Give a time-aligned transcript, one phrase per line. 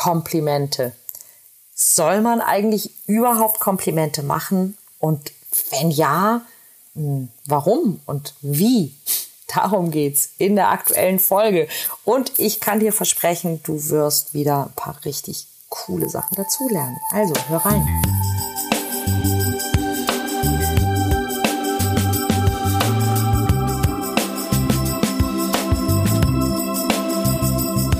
[0.00, 0.94] Komplimente.
[1.74, 4.78] Soll man eigentlich überhaupt Komplimente machen?
[4.98, 5.32] Und
[5.70, 6.40] wenn ja,
[6.94, 8.94] hm, warum und wie?
[9.54, 11.68] Darum geht's in der aktuellen Folge.
[12.04, 16.96] Und ich kann dir versprechen, du wirst wieder ein paar richtig coole Sachen dazulernen.
[17.12, 17.86] Also, hör rein.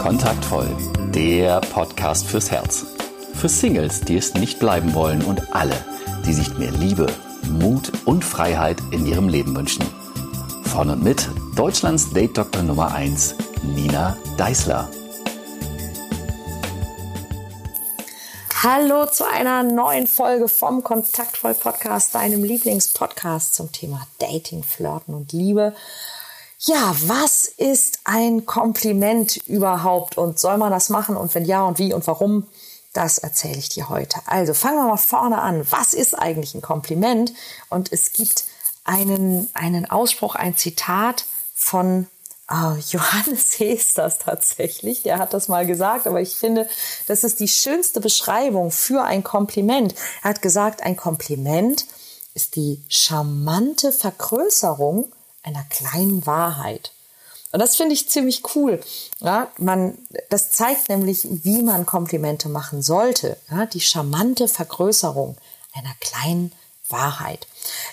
[0.01, 0.75] Kontaktvoll,
[1.21, 2.87] der Podcast fürs Herz.
[3.35, 5.75] Für Singles, die es nicht bleiben wollen und alle,
[6.25, 7.09] die sich mehr Liebe,
[7.43, 9.85] Mut und Freiheit in ihrem Leben wünschen.
[10.65, 14.89] Von und mit Deutschlands Date Doktor Nummer 1, Nina Deißler.
[18.63, 25.35] Hallo zu einer neuen Folge vom Kontaktvoll Podcast, deinem Lieblingspodcast zum Thema Dating, Flirten und
[25.35, 25.75] Liebe.
[26.63, 31.79] Ja, was ist ein Kompliment überhaupt und soll man das machen und wenn ja und
[31.79, 32.47] wie und warum?
[32.93, 34.21] Das erzähle ich dir heute.
[34.27, 35.67] Also fangen wir mal vorne an.
[35.71, 37.33] Was ist eigentlich ein Kompliment?
[37.71, 38.45] Und es gibt
[38.85, 42.09] einen, einen Ausspruch, ein Zitat von
[42.51, 45.03] äh, Johannes Hesters tatsächlich.
[45.03, 46.69] Der hat das mal gesagt, aber ich finde,
[47.07, 49.95] das ist die schönste Beschreibung für ein Kompliment.
[50.23, 51.87] Er hat gesagt, ein Kompliment
[52.35, 55.11] ist die charmante Vergrößerung
[55.43, 56.93] einer kleinen Wahrheit.
[57.53, 58.81] Und das finde ich ziemlich cool.
[59.19, 63.37] Ja, man, das zeigt nämlich, wie man Komplimente machen sollte.
[63.51, 65.37] Ja, die charmante Vergrößerung
[65.75, 66.53] einer kleinen
[66.89, 67.47] Wahrheit.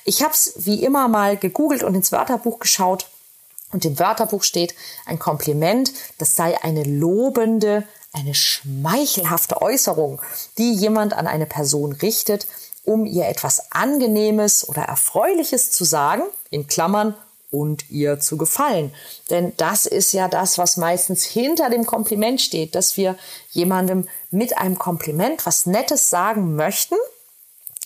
[0.06, 3.08] Ich habe es wie immer mal gegoogelt und ins Wörterbuch geschaut.
[3.72, 10.22] Und im Wörterbuch steht ein Kompliment, das sei eine lobende, eine schmeichelhafte Äußerung,
[10.58, 12.48] die jemand an eine Person richtet,
[12.86, 17.16] um ihr etwas Angenehmes oder Erfreuliches zu sagen, in Klammern
[17.58, 18.94] und ihr zu gefallen.
[19.30, 23.17] Denn das ist ja das, was meistens hinter dem Kompliment steht, dass wir
[23.52, 26.95] jemandem mit einem Kompliment was Nettes sagen möchten.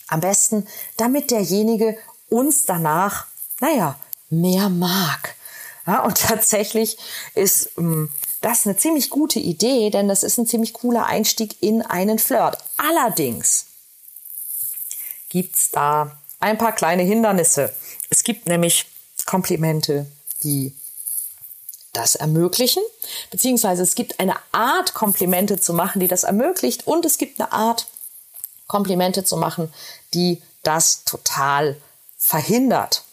[0.08, 1.98] Am besten, damit derjenige
[2.30, 3.28] uns danach,
[3.62, 3.98] naja,
[4.30, 5.36] mehr mag.
[5.88, 6.98] Ja, und tatsächlich
[7.34, 8.10] ist ähm,
[8.42, 12.58] das eine ziemlich gute Idee, denn das ist ein ziemlich cooler Einstieg in einen Flirt.
[12.76, 13.68] Allerdings
[15.30, 17.74] gibt's da ein paar kleine Hindernisse.
[18.10, 18.88] Es gibt nämlich
[19.32, 20.08] Komplimente,
[20.44, 20.76] die
[21.94, 22.84] das ermöglichen,
[23.30, 27.54] beziehungsweise es gibt eine Art, Komplimente zu machen, die das ermöglicht und es gibt eine
[27.54, 27.88] Art,
[28.68, 29.74] Komplimente zu machen,
[30.14, 31.78] die das total
[32.18, 33.06] verhindert.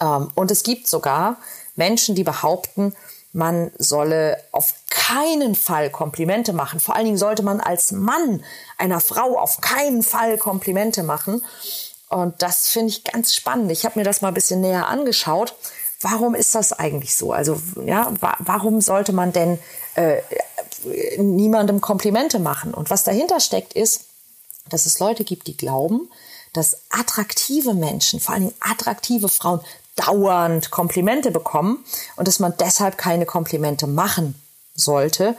[0.00, 1.38] Ähm, und es gibt sogar
[1.74, 2.94] Menschen, die behaupten,
[3.32, 6.78] man solle auf keinen Fall Komplimente machen.
[6.78, 8.44] Vor allen Dingen sollte man als Mann
[8.76, 11.44] einer Frau auf keinen Fall Komplimente machen.
[12.08, 13.70] Und das finde ich ganz spannend.
[13.70, 15.54] Ich habe mir das mal ein bisschen näher angeschaut.
[16.00, 17.32] Warum ist das eigentlich so?
[17.32, 19.58] Also, ja, wa warum sollte man denn
[19.94, 20.22] äh,
[21.18, 22.72] niemandem Komplimente machen?
[22.72, 24.04] Und was dahinter steckt, ist,
[24.68, 26.08] dass es Leute gibt, die glauben,
[26.52, 29.60] dass attraktive Menschen, vor allen Dingen attraktive Frauen,
[29.96, 31.84] dauernd Komplimente bekommen
[32.16, 34.40] und dass man deshalb keine Komplimente machen
[34.74, 35.36] sollte.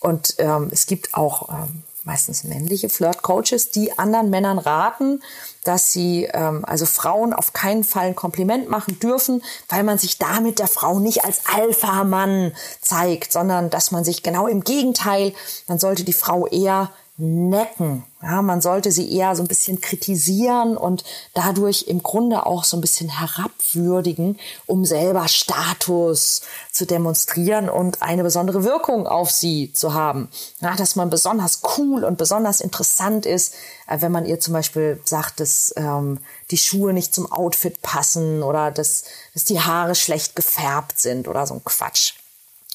[0.00, 5.22] Und ähm, es gibt auch ähm, meistens männliche Flirt-Coaches, die anderen Männern raten,
[5.64, 10.18] dass sie ähm, also Frauen auf keinen Fall ein Kompliment machen dürfen, weil man sich
[10.18, 15.32] damit der Frau nicht als Alpha-Mann zeigt, sondern dass man sich genau im Gegenteil,
[15.66, 18.04] man sollte die Frau eher necken.
[18.22, 22.76] Ja, man sollte sie eher so ein bisschen kritisieren und dadurch im Grunde auch so
[22.76, 26.42] ein bisschen herabwürdigen, um selber Status
[26.72, 30.28] zu demonstrieren und eine besondere Wirkung auf sie zu haben.
[30.60, 33.54] Ja, dass man besonders cool und besonders interessant ist,
[33.86, 36.18] äh, wenn man ihr zum Beispiel sagt, dass ähm,
[36.50, 39.04] die Schuhe nicht zum Outfit passen oder dass,
[39.34, 42.14] dass die Haare schlecht gefärbt sind oder so ein Quatsch.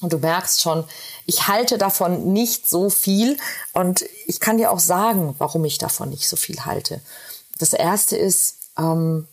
[0.00, 0.84] Und du merkst schon,
[1.26, 3.36] ich halte davon nicht so viel
[3.72, 7.00] und ich kann dir auch sagen, warum ich davon nicht so viel halte.
[7.58, 9.28] Das erste ist, ähm,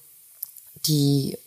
[0.85, 1.37] die,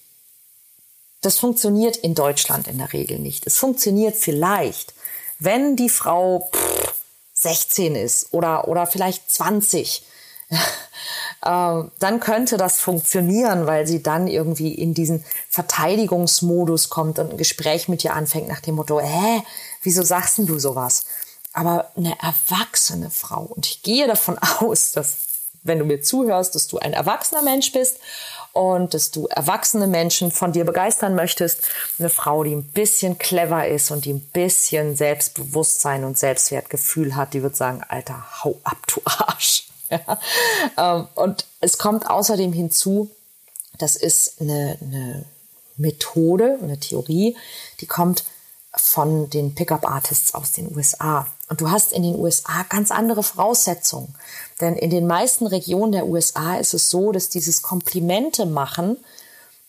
[1.20, 3.46] das funktioniert in Deutschland in der Regel nicht.
[3.46, 4.94] Es funktioniert vielleicht,
[5.38, 6.94] wenn die Frau pff,
[7.34, 10.02] 16 ist oder, oder vielleicht 20
[10.50, 10.58] ähm,
[11.42, 17.88] dann könnte das funktionieren, weil sie dann irgendwie in diesen Verteidigungsmodus kommt und ein Gespräch
[17.88, 19.42] mit dir anfängt nach dem Motto, hä,
[19.82, 21.04] wieso sagst denn du sowas?
[21.52, 25.16] Aber eine erwachsene Frau, und ich gehe davon aus, dass
[25.62, 27.98] wenn du mir zuhörst, dass du ein erwachsener Mensch bist
[28.52, 31.62] und dass du erwachsene Menschen von dir begeistern möchtest.
[31.98, 37.34] Eine Frau, die ein bisschen clever ist und die ein bisschen Selbstbewusstsein und Selbstwertgefühl hat,
[37.34, 39.69] die wird sagen, Alter, hau ab, du Arsch.
[40.76, 40.98] Ja.
[40.98, 43.10] Ähm, und es kommt außerdem hinzu,
[43.78, 45.24] das ist eine, eine
[45.76, 47.36] Methode, eine Theorie,
[47.80, 48.24] die kommt
[48.76, 51.26] von den Pickup-Artists aus den USA.
[51.48, 54.14] Und du hast in den USA ganz andere Voraussetzungen.
[54.60, 58.96] Denn in den meisten Regionen der USA ist es so, dass dieses Komplimente machen,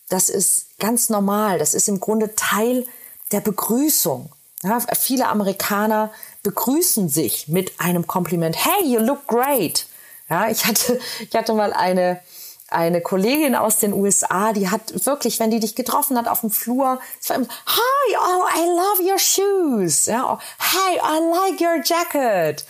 [0.09, 1.57] das ist ganz normal.
[1.57, 2.85] Das ist im Grunde Teil
[3.31, 4.31] der Begrüßung.
[4.61, 6.11] Ja, viele Amerikaner
[6.43, 8.55] begrüßen sich mit einem Kompliment.
[8.63, 9.87] Hey, you look great.
[10.31, 12.21] Ja, ich hatte, ich hatte mal eine,
[12.69, 16.51] eine Kollegin aus den USA, die hat wirklich, wenn die dich getroffen hat auf dem
[16.51, 20.05] Flur, es war immer, hi, oh, I love your shoes.
[20.05, 22.65] Ja, oh, hey, I like your jacket.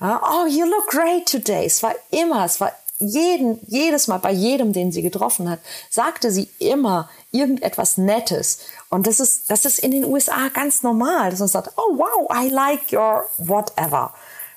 [0.00, 1.66] Ja, oh, you look great today.
[1.66, 5.60] Es war immer, es war jeden, jedes Mal bei jedem, den sie getroffen hat,
[5.90, 8.58] sagte sie immer irgendetwas Nettes.
[8.90, 12.28] Und das ist, das ist in den USA ganz normal, dass man sagt, oh wow,
[12.34, 14.12] I like your whatever.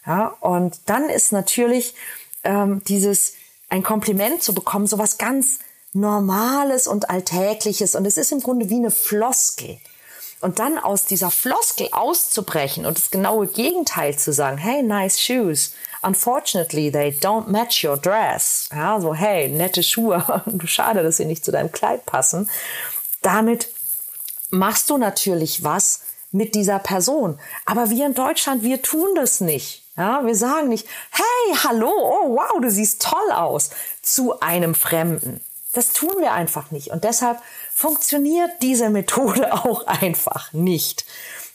[0.07, 1.93] Ja, und dann ist natürlich
[2.43, 3.33] ähm, dieses,
[3.69, 5.59] ein Kompliment zu bekommen, so was ganz
[5.93, 7.95] Normales und Alltägliches.
[7.95, 9.79] Und es ist im Grunde wie eine Floskel.
[10.39, 15.73] Und dann aus dieser Floskel auszubrechen und das genaue Gegenteil zu sagen, hey, nice shoes.
[16.03, 18.69] Unfortunately, they don't match your dress.
[18.71, 20.23] Ja, so, hey, nette Schuhe.
[20.65, 22.49] Schade, dass sie nicht zu deinem Kleid passen.
[23.23, 23.69] Damit
[24.51, 26.01] machst du natürlich was
[26.31, 27.39] mit dieser Person.
[27.65, 29.86] Aber wir in Deutschland, wir tun das nicht.
[29.97, 33.71] Ja, wir sagen nicht, hey, hallo, oh wow, du siehst toll aus
[34.03, 35.41] zu einem Fremden.
[35.73, 36.89] Das tun wir einfach nicht.
[36.91, 37.39] Und deshalb
[37.73, 41.05] funktioniert diese Methode auch einfach nicht.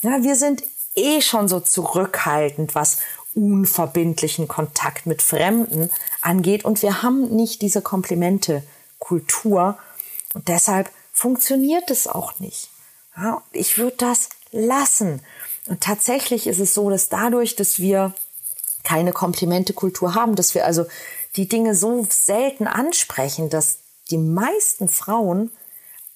[0.03, 0.65] Ja, wir sind
[0.97, 2.99] eh schon so zurückhaltend, was
[3.35, 5.91] unverbindlichen Kontakt mit Fremden
[6.21, 6.65] angeht.
[6.65, 9.79] Und wir haben nicht diese Komplimente-Kultur.
[10.35, 12.71] Und deshalb funktioniert es auch nicht.
[13.17, 15.23] Ja, ich würde das lassen.
[15.67, 18.13] Und tatsächlich ist es so, dass dadurch, dass wir
[18.85, 20.87] keine Komplimente-Kultur haben, dass wir also
[21.37, 23.79] die Dinge so selten ansprechen, dass
[24.11, 25.51] die meisten Frauen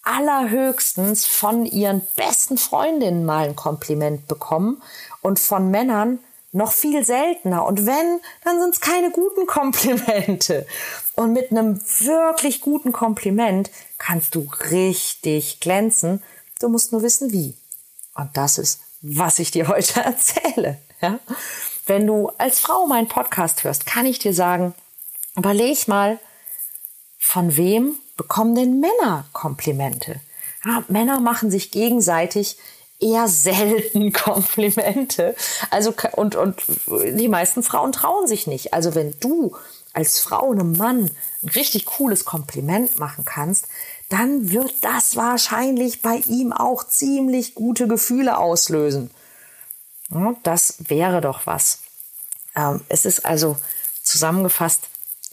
[0.03, 4.83] allerhöchstens von ihren besten Freundinnen mal ein Kompliment bekommen
[5.21, 6.21] und von Männern
[6.53, 7.65] noch viel seltener.
[7.67, 10.67] Und wenn, dann sind es keine guten Komplimente.
[11.15, 16.23] Und mit einem wirklich guten Kompliment kannst du richtig glänzen.
[16.61, 17.55] Du musst nur wissen, wie.
[18.15, 20.79] Und das ist, was ich dir heute erzähle.
[21.01, 21.19] Ja?
[21.87, 24.75] Wenn du als Frau meinen Podcast hörst, kann ich dir sagen,
[25.37, 26.19] überleg mal,
[27.17, 30.21] von wem bekommen denn Männer Komplimente?
[30.65, 32.57] Ja, Männer machen sich gegenseitig
[32.99, 35.37] eher selten Komplimente.
[35.71, 38.75] Also, und, und die meisten Frauen trauen sich nicht.
[38.75, 39.57] Also, wenn du
[39.93, 41.11] als Frau einem Mann
[41.43, 43.69] ein richtig cooles Kompliment machen kannst,
[44.09, 49.11] dann wird das wahrscheinlich bei ihm auch ziemlich gute Gefühle auslösen.
[50.43, 51.81] Das wäre doch was.
[52.55, 53.57] Ähm, es ist also
[54.03, 54.83] zusammengefasst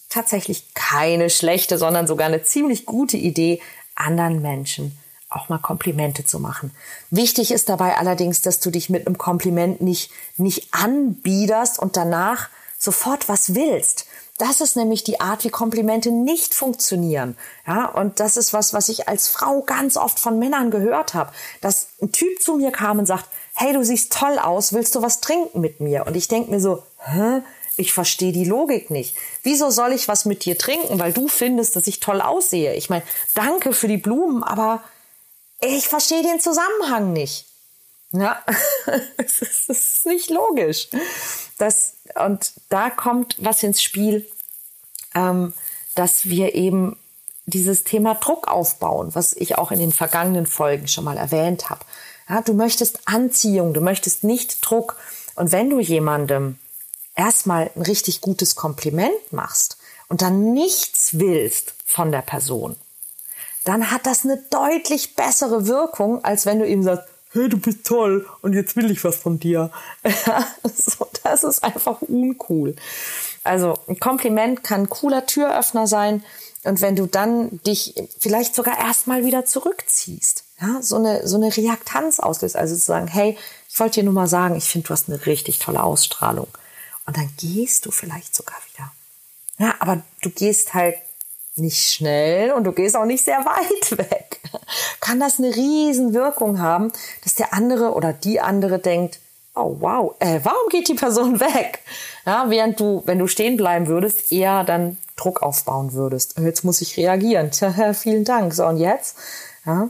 [0.10, 3.62] tatsächlich keine schlechte, sondern sogar eine ziemlich gute Idee,
[3.96, 4.98] anderen Menschen
[5.30, 6.72] auch mal Komplimente zu machen.
[7.10, 12.50] Wichtig ist dabei allerdings, dass du dich mit einem Kompliment nicht, nicht anbiederst und danach
[12.78, 14.06] sofort was willst.
[14.38, 17.38] Das ist nämlich die Art, wie Komplimente nicht funktionieren.
[17.68, 21.32] Ja, und das ist was, was ich als Frau ganz oft von Männern gehört habe,
[21.62, 25.02] dass ein Typ zu mir kam und sagt, hey, du siehst toll aus, willst du
[25.02, 26.06] was trinken mit mir?
[26.08, 27.42] Und ich denke mir so, hä?
[27.76, 29.16] Ich verstehe die Logik nicht.
[29.42, 32.76] Wieso soll ich was mit dir trinken, weil du findest, dass ich toll aussehe?
[32.76, 33.04] Ich meine,
[33.34, 34.84] danke für die Blumen, aber
[35.60, 37.48] ich verstehe den Zusammenhang nicht.
[38.12, 38.44] Ja,
[39.18, 40.90] es ist, ist nicht logisch.
[41.58, 44.30] Das, und da kommt was ins Spiel,
[45.16, 45.54] ähm,
[45.96, 47.00] dass wir eben
[47.46, 51.84] dieses Thema Druck aufbauen, was ich auch in den vergangenen Folgen schon mal erwähnt habe.
[52.30, 54.98] Ja, du möchtest Anziehung, du möchtest nicht Druck.
[55.36, 56.58] Und wenn du jemandem
[57.16, 59.78] erstmal ein richtig gutes Kompliment machst
[60.10, 62.76] und dann nichts willst von der Person,
[63.64, 67.86] dann hat das eine deutlich bessere Wirkung, als wenn du ihm sagst, hey, du bist
[67.86, 69.72] toll und jetzt will ich was von dir.
[70.76, 72.76] so, das ist einfach uncool.
[73.44, 76.24] Also ein Kompliment kann ein cooler Türöffner sein
[76.64, 81.56] und wenn du dann dich vielleicht sogar erstmal wieder zurückziehst, ja, so eine, so eine
[81.56, 83.38] Reaktanz auslöst, also zu sagen, hey,
[83.70, 86.48] ich wollte dir nur mal sagen, ich finde, du hast eine richtig tolle Ausstrahlung.
[87.06, 88.92] Und dann gehst du vielleicht sogar wieder.
[89.58, 90.96] Ja, aber du gehst halt
[91.56, 94.40] nicht schnell und du gehst auch nicht sehr weit weg.
[95.02, 96.92] Kann das eine riesen Wirkung haben,
[97.24, 99.20] dass der andere oder die andere denkt,
[99.56, 101.80] oh wow, äh, warum geht die Person weg?
[102.26, 106.40] Ja, während du, wenn du stehen bleiben würdest, eher dann Druck aufbauen würdest.
[106.40, 107.52] Jetzt muss ich reagieren.
[107.52, 108.54] Tja, vielen Dank.
[108.54, 109.18] So, und jetzt?
[109.66, 109.90] Ja,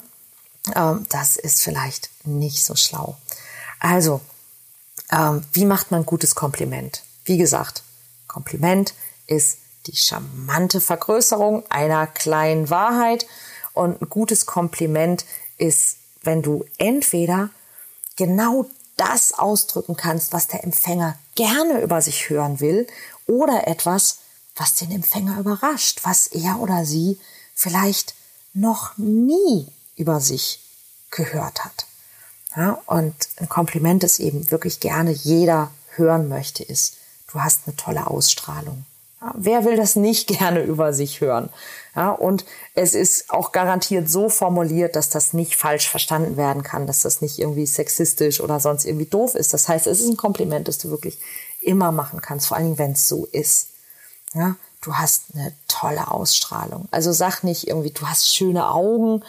[0.75, 3.17] ähm, das ist vielleicht nicht so schlau.
[3.79, 4.21] Also,
[5.11, 7.03] ähm, wie macht man gutes Kompliment?
[7.25, 7.83] Wie gesagt,
[8.27, 8.93] Kompliment
[9.27, 13.27] ist die charmante Vergrößerung einer kleinen Wahrheit
[13.73, 15.25] und ein gutes Kompliment
[15.57, 17.49] ist, wenn du entweder
[18.15, 18.65] genau
[18.95, 22.87] das ausdrücken kannst, was der Empfänger gerne über sich hören will
[23.27, 24.19] oder etwas,
[24.55, 27.19] was den Empfänger überrascht, was er oder sie
[27.55, 28.15] vielleicht
[28.53, 30.59] noch nie über sich
[31.11, 31.85] gehört hat.
[32.55, 36.97] Ja, und ein Kompliment, das eben wirklich gerne jeder hören möchte, ist,
[37.31, 38.85] du hast eine tolle Ausstrahlung.
[39.21, 41.49] Ja, wer will das nicht gerne über sich hören?
[41.95, 42.45] Ja, und
[42.75, 47.21] es ist auch garantiert so formuliert, dass das nicht falsch verstanden werden kann, dass das
[47.21, 49.53] nicht irgendwie sexistisch oder sonst irgendwie doof ist.
[49.53, 51.19] Das heißt, es ist ein Kompliment, das du wirklich
[51.61, 53.69] immer machen kannst, vor allen Dingen, wenn es so ist.
[54.33, 56.87] Ja, du hast eine tolle Ausstrahlung.
[56.91, 59.23] Also sag nicht irgendwie, du hast schöne Augen.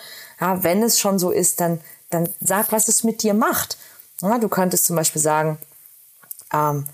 [0.45, 3.79] Ja, wenn es schon so ist, dann, dann sag, was es mit dir macht.
[4.21, 5.57] Ja, du könntest zum Beispiel sagen,
[6.53, 6.85] ähm,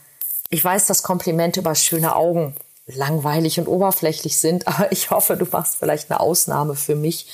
[0.50, 2.54] ich weiß, dass Komplimente über schöne Augen
[2.87, 7.26] langweilig und oberflächlich sind, aber ich hoffe, du machst vielleicht eine Ausnahme für mich,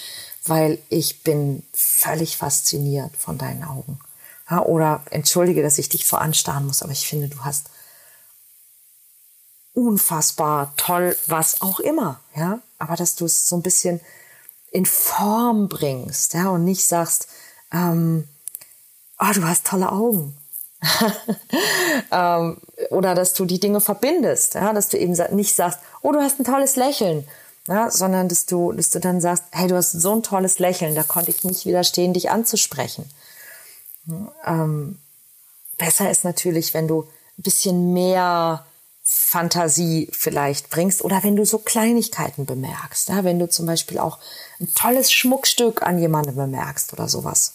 [0.46, 4.00] weil ich bin völlig fasziniert von deinen Augen.
[4.50, 7.68] Ja, oder entschuldige, dass ich dich so anstarren muss, aber ich finde, du hast
[9.74, 14.00] unfassbar toll, was auch immer, ja, aber dass du es so ein bisschen
[14.76, 17.28] in Form bringst, ja, und nicht sagst,
[17.72, 18.28] ähm,
[19.18, 20.36] oh, du hast tolle Augen,
[22.12, 22.58] ähm,
[22.90, 26.38] oder dass du die Dinge verbindest, ja, dass du eben nicht sagst, oh, du hast
[26.38, 27.26] ein tolles Lächeln,
[27.68, 30.94] ja, sondern dass du, dass du dann sagst, hey, du hast so ein tolles Lächeln,
[30.94, 33.08] da konnte ich nicht widerstehen, dich anzusprechen.
[34.44, 34.98] Ähm,
[35.78, 37.04] besser ist natürlich, wenn du
[37.38, 38.66] ein bisschen mehr
[39.08, 44.18] Fantasie vielleicht bringst oder wenn du so Kleinigkeiten bemerkst, ja, wenn du zum Beispiel auch
[44.60, 47.54] ein tolles Schmuckstück an jemandem bemerkst oder sowas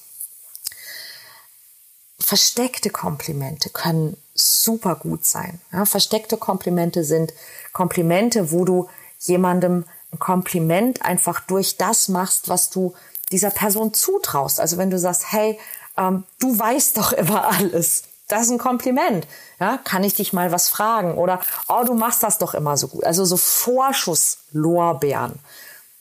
[2.32, 5.60] versteckte Komplimente können super gut sein.
[5.74, 7.34] Ja, versteckte Komplimente sind
[7.74, 8.90] Komplimente, wo du
[9.20, 12.94] jemandem ein Kompliment einfach durch das machst, was du
[13.32, 14.60] dieser Person zutraust.
[14.60, 15.60] Also wenn du sagst, hey,
[15.98, 18.04] ähm, du weißt doch immer alles.
[18.32, 19.28] Das ist ein Kompliment.
[19.60, 21.18] Ja, kann ich dich mal was fragen?
[21.18, 23.04] Oder, oh, du machst das doch immer so gut.
[23.04, 25.40] Also so Vorschusslorbeeren.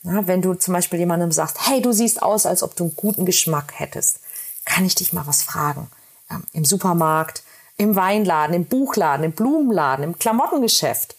[0.03, 2.95] Ja, wenn du zum Beispiel jemandem sagst, hey, du siehst aus, als ob du einen
[2.95, 4.19] guten Geschmack hättest.
[4.65, 5.89] Kann ich dich mal was fragen?
[6.31, 7.43] ja, im Supermarkt,
[7.77, 11.15] im Weinladen, im Buchladen, im Blumenladen, im Klamottengeschäft.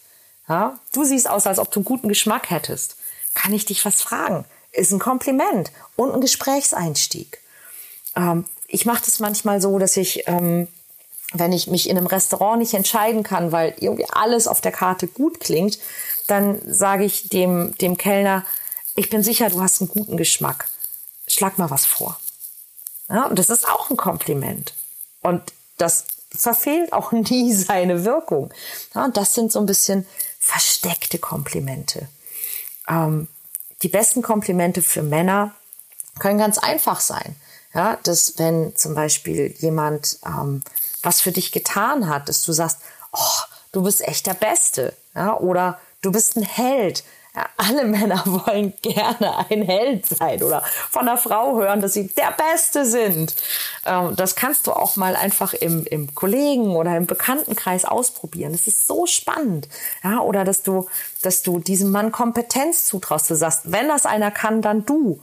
[0.49, 2.97] Ja, du siehst aus, als ob du einen guten Geschmack hättest.
[3.35, 4.45] Kann ich dich was fragen?
[4.73, 7.39] Ist ein Kompliment und ein Gesprächseinstieg.
[8.17, 10.69] Ähm, ich mache das manchmal so, dass ich, ähm,
[11.33, 15.07] wenn ich mich in einem Restaurant nicht entscheiden kann, weil irgendwie alles auf der Karte
[15.07, 15.79] gut klingt,
[16.27, 18.45] dann sage ich dem, dem Kellner,
[18.95, 20.69] ich bin sicher, du hast einen guten Geschmack.
[21.27, 22.19] Schlag mal was vor.
[23.09, 24.75] Ja, und das ist auch ein Kompliment.
[25.21, 25.43] Und
[25.79, 28.53] das verfehlt auch nie seine Wirkung.
[28.95, 30.07] Ja, und das sind so ein bisschen
[30.39, 32.09] versteckte Komplimente.
[32.89, 33.29] Ähm,
[33.83, 35.55] die besten Komplimente für Männer
[36.19, 37.37] können ganz einfach sein.
[37.75, 40.63] Ja, dass wenn zum Beispiel jemand ähm,
[41.03, 42.79] was für dich getan hat, dass du sagst,
[43.13, 43.41] oh,
[43.73, 47.05] du bist echt der Beste, ja, oder du bist ein Held,
[47.35, 52.09] ja, alle Männer wollen gerne ein Held sein oder von einer Frau hören, dass sie
[52.09, 53.35] der Beste sind.
[53.87, 58.53] Ähm, das kannst du auch mal einfach im, im Kollegen oder im Bekanntenkreis ausprobieren.
[58.53, 59.69] Das ist so spannend.
[60.05, 60.89] Ja, oder dass du,
[61.23, 63.31] dass du diesem Mann Kompetenz zutraust.
[63.31, 65.23] Du sagst, wenn das einer kann, dann du.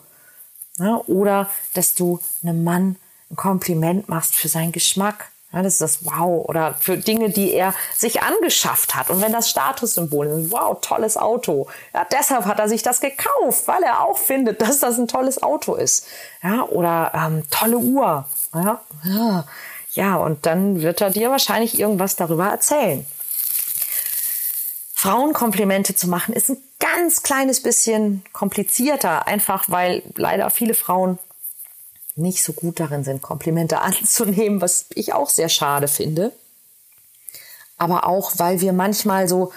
[0.77, 2.95] Ja, oder dass du einem Mann
[3.29, 5.29] ein Kompliment machst für seinen Geschmack.
[5.51, 9.10] Ja, das ist das Wow oder für Dinge, die er sich angeschafft hat.
[9.10, 11.68] Und wenn das Statussymbol ist, wow, tolles Auto.
[11.94, 15.41] Ja, deshalb hat er sich das gekauft, weil er auch findet, dass das ein tolles
[15.41, 16.06] Auto ist.
[16.44, 18.25] Ja, oder ähm, tolle Uhr.
[18.53, 19.46] Ja, ja,
[19.94, 23.06] ja, und dann wird er dir wahrscheinlich irgendwas darüber erzählen.
[24.94, 31.18] Frauenkomplimente zu machen ist ein ganz kleines bisschen komplizierter, einfach weil leider viele Frauen
[32.19, 36.31] nicht so gut darin sind, Komplimente anzunehmen, was ich auch sehr schade finde.
[37.77, 39.53] Aber auch, weil wir manchmal so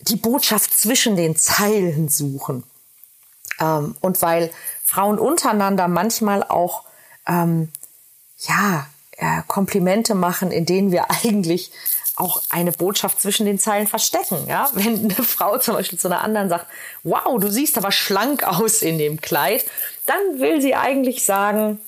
[0.00, 2.62] die Botschaft zwischen den Zeilen suchen.
[3.58, 4.50] Ähm, und weil
[4.84, 6.84] Frauen untereinander manchmal auch,
[7.26, 7.70] ähm,
[8.38, 11.72] ja, äh, Komplimente machen, in denen wir eigentlich
[12.16, 14.46] auch eine Botschaft zwischen den Zeilen verstecken.
[14.46, 16.66] Ja, wenn eine Frau zum Beispiel zu einer anderen sagt,
[17.02, 19.64] wow, du siehst aber schlank aus in dem Kleid,
[20.06, 21.80] dann will sie eigentlich sagen,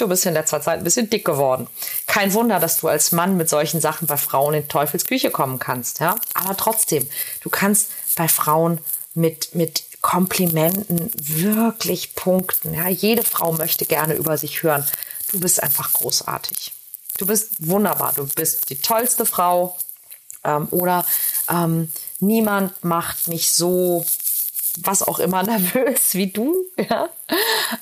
[0.00, 1.66] du bist in letzter Zeit ein bisschen dick geworden.
[2.06, 5.58] Kein Wunder, dass du als Mann mit solchen Sachen bei Frauen in Teufels Küche kommen
[5.58, 6.16] kannst, ja.
[6.34, 7.06] Aber trotzdem,
[7.42, 8.78] du kannst bei Frauen
[9.14, 12.88] mit, mit Komplimenten wirklich punkten, ja.
[12.88, 14.86] Jede Frau möchte gerne über sich hören.
[15.30, 16.72] Du bist einfach großartig.
[17.18, 18.12] Du bist wunderbar.
[18.14, 19.76] Du bist die tollste Frau.
[20.42, 21.04] Ähm, oder
[21.50, 24.04] ähm, niemand macht mich so
[24.82, 26.56] was auch immer nervös wie du.
[26.76, 27.08] Ja?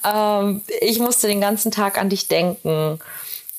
[0.04, 2.98] Ähm, ich musste den ganzen Tag an dich denken.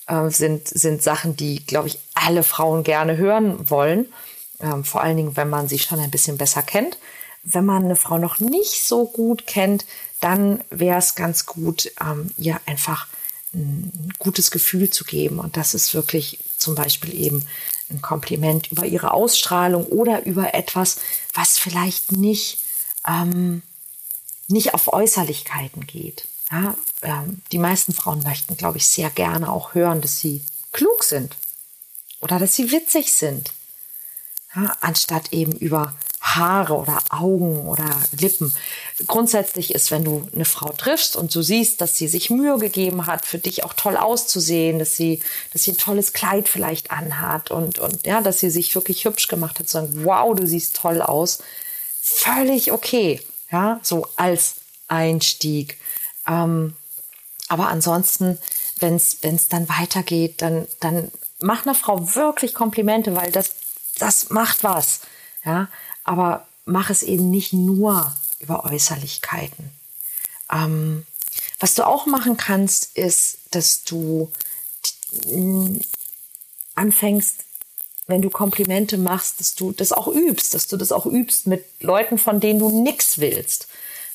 [0.08, 4.12] äh, sind, sind Sachen, die, glaube ich, alle Frauen gerne hören wollen.
[4.62, 6.98] Ähm, vor allen Dingen, wenn man sie schon ein bisschen besser kennt.
[7.44, 9.86] Wenn man eine Frau noch nicht so gut kennt,
[10.20, 13.08] dann wäre es ganz gut, ähm, ihr einfach
[13.54, 15.40] ein gutes Gefühl zu geben.
[15.40, 17.46] Und das ist wirklich zum Beispiel eben
[17.90, 20.98] ein Kompliment über ihre Ausstrahlung oder über etwas,
[21.34, 22.60] was vielleicht nicht,
[23.10, 23.62] ähm,
[24.48, 26.28] nicht auf Äußerlichkeiten geht.
[26.52, 31.04] Ja, ähm, die meisten Frauen möchten, glaube ich, sehr gerne auch hören, dass sie klug
[31.04, 31.36] sind
[32.22, 33.52] oder dass sie witzig sind,
[34.56, 37.90] ja, anstatt eben über Haare oder Augen oder
[38.20, 38.54] Lippen.
[39.08, 43.06] Grundsätzlich ist, wenn du eine Frau triffst und du siehst, dass sie sich Mühe gegeben
[43.06, 45.22] hat, für dich auch toll auszusehen, dass sie,
[45.54, 49.28] dass sie ein tolles Kleid vielleicht anhat und, und ja, dass sie sich wirklich hübsch
[49.28, 51.40] gemacht hat, zu sagen, wow, du siehst toll aus.
[52.02, 53.22] Völlig okay.
[53.52, 54.56] Ja, so als
[54.88, 55.78] Einstieg.
[56.28, 56.76] Ähm,
[57.48, 58.38] aber ansonsten,
[58.78, 63.52] wenn es dann weitergeht, dann, dann mach einer Frau wirklich Komplimente, weil das,
[63.98, 65.02] das macht was.
[65.44, 65.68] Ja,
[66.04, 69.72] aber mach es eben nicht nur über Äußerlichkeiten.
[70.52, 71.06] Ähm,
[71.60, 74.32] was du auch machen kannst, ist, dass du
[76.76, 77.44] anfängst,
[78.10, 81.64] wenn du Komplimente machst, dass du das auch übst, dass du das auch übst mit
[81.80, 83.68] Leuten, von denen du nichts willst.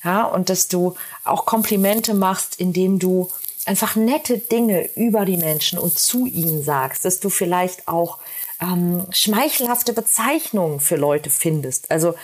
[0.02, 3.30] Ja, und dass du auch Komplimente machst, indem du
[3.64, 8.18] einfach nette Dinge über die Menschen und zu ihnen sagst, dass du vielleicht auch
[8.60, 11.90] ähm, schmeichelhafte Bezeichnungen für Leute findest.
[11.90, 12.14] Also,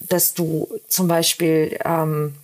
[0.00, 2.34] dass du zum Beispiel ähm,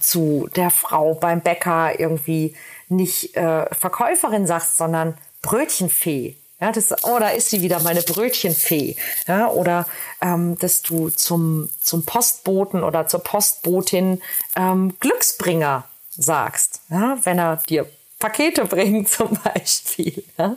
[0.00, 2.54] zu der Frau beim Bäcker irgendwie
[2.88, 6.36] nicht äh, Verkäuferin sagst, sondern Brötchenfee.
[6.60, 8.96] Ja, das, oh, da ist sie wieder, meine Brötchenfee.
[9.26, 9.86] Ja, oder
[10.22, 14.22] ähm, dass du zum, zum Postboten oder zur Postbotin
[14.56, 17.86] ähm, Glücksbringer sagst, ja, wenn er dir
[18.18, 20.24] Pakete bringen zum Beispiel.
[20.38, 20.56] Ja?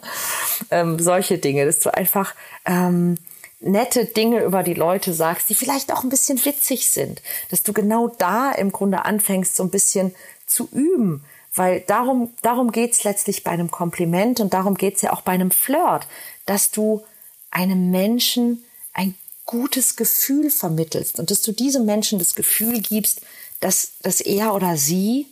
[0.72, 2.34] Ähm, solche Dinge, dass du einfach
[2.66, 3.18] ähm,
[3.60, 7.22] nette Dinge über die Leute sagst, die vielleicht auch ein bisschen witzig sind.
[7.50, 11.26] Dass du genau da im Grunde anfängst, so ein bisschen zu üben.
[11.54, 15.52] Weil darum, darum geht's letztlich bei einem Kompliment und darum geht's ja auch bei einem
[15.52, 16.08] Flirt,
[16.46, 17.04] dass du
[17.52, 23.22] einem Menschen ein gutes Gefühl vermittelst und dass du diesem Menschen das Gefühl gibst,
[23.60, 25.28] dass, dass er oder sie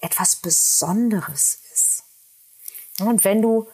[0.00, 1.60] etwas Besonderes
[3.06, 3.68] und wenn du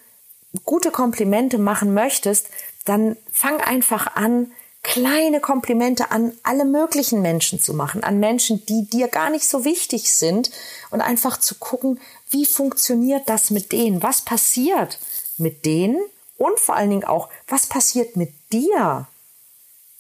[0.64, 2.49] gute Komplimente machen möchtest,
[2.85, 4.53] dann fang einfach an,
[4.87, 9.64] kleine Komplimente an alle möglichen Menschen zu machen, an Menschen, die dir gar nicht so
[9.64, 10.51] wichtig sind
[10.90, 14.99] und einfach zu gucken, wie funktioniert das mit denen, was passiert
[15.38, 15.99] mit denen
[16.38, 19.07] und vor allen Dingen auch, was passiert mit dir,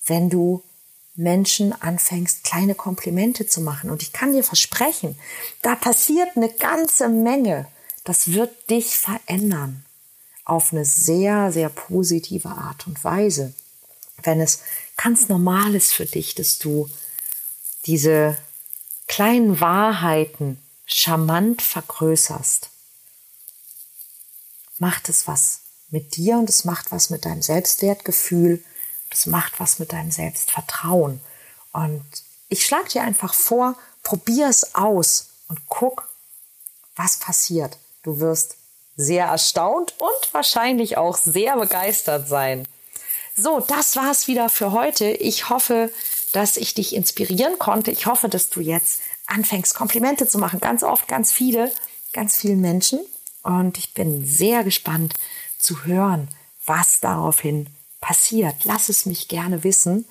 [0.06, 0.62] wenn du
[1.14, 3.90] Menschen anfängst, kleine Komplimente zu machen.
[3.90, 5.18] Und ich kann dir versprechen,
[5.62, 7.66] da passiert eine ganze Menge
[8.06, 9.84] das wird dich verändern
[10.44, 13.52] auf eine sehr, sehr positive Art und Weise.
[14.22, 14.60] Wenn es
[14.96, 16.88] ganz normal ist für dich, dass du
[17.86, 18.36] diese
[19.06, 22.70] kleinen Wahrheiten charmant vergrößerst,
[24.78, 28.62] macht es was mit dir und es macht was mit deinem Selbstwertgefühl,
[29.10, 31.20] es macht was mit deinem Selbstvertrauen.
[31.72, 32.04] Und
[32.48, 36.08] ich schlage dir einfach vor, probier es aus und guck,
[36.96, 37.78] was passiert.
[38.02, 38.56] Du wirst
[38.96, 42.66] sehr erstaunt und wahrscheinlich auch sehr begeistert sein.
[43.36, 45.10] So, das war's wieder für heute.
[45.10, 45.92] Ich hoffe,
[46.32, 47.90] dass ich dich inspirieren konnte.
[47.90, 50.58] Ich hoffe, dass du jetzt anfängst, Komplimente zu machen.
[50.58, 51.70] Ganz oft, ganz viele,
[52.12, 53.00] ganz vielen Menschen.
[53.42, 55.14] Und ich bin sehr gespannt
[55.58, 56.28] zu hören,
[56.64, 57.68] was daraufhin
[58.00, 58.64] passiert.
[58.64, 60.06] Lass es mich gerne wissen.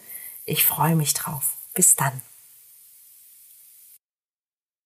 [0.45, 1.57] Ich freue mich drauf.
[1.73, 2.21] Bis dann.